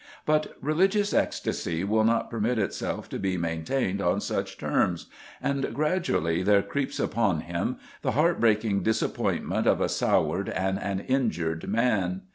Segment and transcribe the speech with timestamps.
[0.25, 5.05] But religious ecstasy will not permit itself to be maintained on such terms,
[5.39, 11.01] and gradually there creeps upon him the heart breaking disappointment of a soured and an
[11.01, 12.21] injured man.